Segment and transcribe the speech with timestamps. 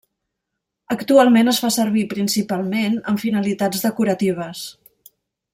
[0.95, 4.65] Actualment es fa servir principalment amb finalitats decoratives.